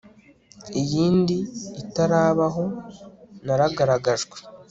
[0.81, 1.37] Iyindi
[1.81, 2.63] itarabaho
[3.45, 4.37] naragaragajwe